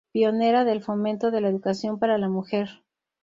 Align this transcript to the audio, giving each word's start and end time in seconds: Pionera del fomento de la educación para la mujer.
Pionera 0.11 0.65
del 0.65 0.81
fomento 0.81 1.29
de 1.29 1.41
la 1.41 1.49
educación 1.49 1.99
para 1.99 2.17
la 2.17 2.27
mujer. 2.27 2.69